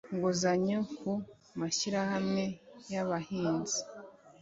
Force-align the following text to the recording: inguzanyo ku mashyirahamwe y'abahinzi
inguzanyo 0.13 0.79
ku 0.97 1.11
mashyirahamwe 1.59 2.43
y'abahinzi 2.91 3.79